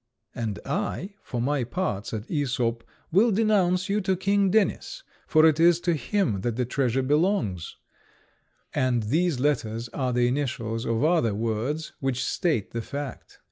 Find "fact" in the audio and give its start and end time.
12.81-13.37